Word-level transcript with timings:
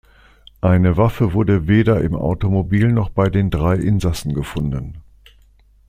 Eine 0.61 0.97
Waffe 0.97 1.33
wurde 1.33 1.67
weder 1.67 2.01
im 2.01 2.15
Automobil 2.15 2.91
noch 2.91 3.09
bei 3.11 3.29
den 3.29 3.51
drei 3.51 3.75
Insassen 3.75 4.33
gefunden. 4.33 5.03